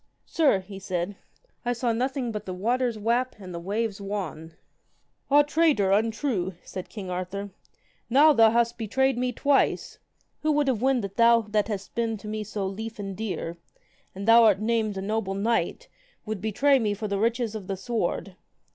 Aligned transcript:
Sir, 0.25 0.61
he 0.61 0.79
said, 0.79 1.15
I 1.63 1.73
saw 1.73 1.93
nothing 1.93 2.31
but 2.31 2.47
the 2.47 2.55
waters 2.55 2.97
wap 2.97 3.35
and 3.37 3.53
the 3.53 3.59
waves 3.59 4.01
wan. 4.01 4.53
Ah 5.29 5.43
traitor, 5.43 5.91
untrue, 5.91 6.55
said 6.63 6.89
king 6.89 7.11
Arthur, 7.11 7.51
now 8.09 8.33
hast 8.49 8.71
thou 8.73 8.77
betrayed 8.79 9.15
me 9.15 9.31
twice. 9.31 9.99
Who 10.41 10.53
would 10.53 10.67
have 10.67 10.81
wend 10.81 11.03
that 11.03 11.17
thou 11.17 11.41
that 11.49 11.67
hast 11.67 11.93
been 11.93 12.17
to 12.17 12.27
me 12.27 12.43
so 12.43 12.65
lief 12.65 12.97
and 12.97 13.15
dear, 13.15 13.57
and 14.15 14.27
thou 14.27 14.43
art 14.45 14.59
named 14.59 14.97
a 14.97 15.03
noble 15.03 15.35
knight, 15.35 15.83
and 15.85 16.25
would 16.25 16.41
betray 16.41 16.79
me 16.79 16.95
for 16.95 17.07
the 17.07 17.19
riches 17.19 17.53
of 17.53 17.67
the 17.67 17.77
sword. 17.77 18.35